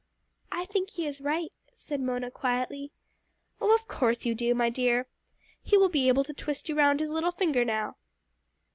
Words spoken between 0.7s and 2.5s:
he is right," said Mona